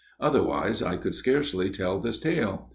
Otherwise 0.19 0.81
I 0.81 0.97
could 0.97 1.13
scarcely 1.13 1.69
tell 1.69 1.99
this 1.99 2.17
tale. 2.17 2.69